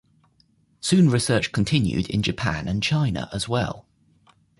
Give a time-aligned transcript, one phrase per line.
[0.79, 3.85] Soon research continued in Japan and China as well.